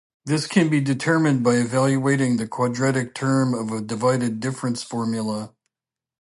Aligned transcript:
That 0.25 0.49
can 0.49 0.67
be 0.69 0.81
determined 0.81 1.43
by 1.43 1.57
evaluating 1.57 2.37
the 2.37 2.47
quadratic 2.47 3.13
term 3.13 3.53
of 3.53 3.71
a 3.71 3.81
divided 3.81 4.39
difference 4.39 4.81
formula. 4.81 5.53